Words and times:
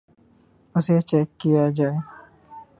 اسے 0.75 0.95
چیک 1.09 1.27
کیا 1.39 1.63
جائے 1.77 1.97